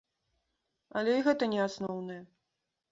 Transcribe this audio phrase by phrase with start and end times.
[1.01, 2.21] Але і гэта не асноўнае.